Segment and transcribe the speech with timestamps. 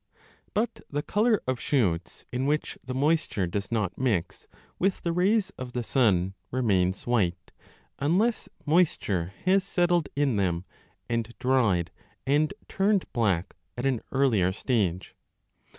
[0.55, 4.47] But the colour of shoots in which the moisture does not mix
[4.79, 7.51] with the rays of the sun, remains white,
[7.99, 10.65] unless moisture has settled in them
[11.07, 11.91] and dried
[12.25, 15.13] and turned black at an earlier stage.